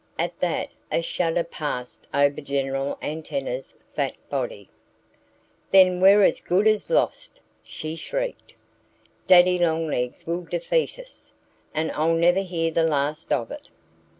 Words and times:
At 0.17 0.39
that 0.39 0.69
a 0.91 1.03
shudder 1.03 1.43
passed 1.43 2.07
over 2.11 2.41
General 2.41 2.97
Antenna's 3.03 3.77
fat 3.93 4.15
body. 4.31 4.67
"Then 5.69 5.99
we're 6.01 6.23
as 6.23 6.39
good 6.39 6.65
as 6.67 6.89
lost!" 6.89 7.39
she 7.61 7.95
shrieked. 7.95 8.55
"Daddy 9.27 9.59
Longlegs 9.59 10.25
will 10.25 10.41
defeat 10.45 10.97
us. 10.97 11.31
And 11.75 11.91
I'll 11.91 12.15
never 12.15 12.39
hear 12.39 12.71
the 12.71 12.81
last 12.81 13.31
of 13.31 13.51
it." 13.51 13.69